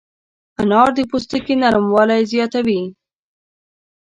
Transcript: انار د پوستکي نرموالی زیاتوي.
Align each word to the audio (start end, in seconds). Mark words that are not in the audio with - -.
انار 0.61 0.89
د 0.97 0.99
پوستکي 1.09 1.55
نرموالی 1.63 2.21
زیاتوي. 2.31 2.81